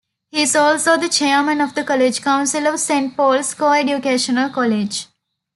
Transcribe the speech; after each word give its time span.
He 0.31 0.41
is 0.41 0.55
also 0.55 0.97
the 0.97 1.07
Chairman 1.07 1.61
of 1.61 1.75
the 1.75 1.83
College 1.83 2.23
Council 2.23 2.65
of 2.65 2.79
Saint 2.79 3.15
Paul's 3.15 3.53
Co-educational 3.53 4.49
College. 4.49 5.05